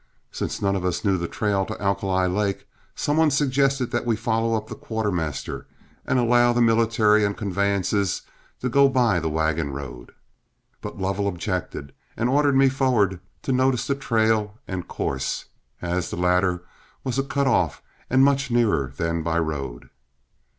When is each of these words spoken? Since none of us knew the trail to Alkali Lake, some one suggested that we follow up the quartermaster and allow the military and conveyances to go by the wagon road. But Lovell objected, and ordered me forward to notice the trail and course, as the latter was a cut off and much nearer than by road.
Since 0.31 0.63
none 0.63 0.75
of 0.75 0.83
us 0.83 1.05
knew 1.05 1.15
the 1.19 1.27
trail 1.27 1.63
to 1.63 1.79
Alkali 1.79 2.25
Lake, 2.27 2.65
some 2.95 3.17
one 3.17 3.29
suggested 3.29 3.91
that 3.91 4.03
we 4.03 4.15
follow 4.15 4.55
up 4.57 4.67
the 4.67 4.73
quartermaster 4.73 5.67
and 6.07 6.17
allow 6.17 6.53
the 6.53 6.59
military 6.59 7.23
and 7.23 7.37
conveyances 7.37 8.23
to 8.61 8.67
go 8.69 8.89
by 8.89 9.19
the 9.19 9.29
wagon 9.29 9.73
road. 9.73 10.13
But 10.81 10.97
Lovell 10.97 11.27
objected, 11.27 11.93
and 12.17 12.29
ordered 12.29 12.55
me 12.55 12.67
forward 12.67 13.19
to 13.43 13.51
notice 13.51 13.85
the 13.85 13.93
trail 13.93 14.57
and 14.67 14.87
course, 14.87 15.45
as 15.83 16.09
the 16.09 16.17
latter 16.17 16.63
was 17.03 17.19
a 17.19 17.23
cut 17.23 17.45
off 17.45 17.83
and 18.09 18.25
much 18.25 18.49
nearer 18.49 18.91
than 18.97 19.21
by 19.21 19.37
road. 19.37 19.91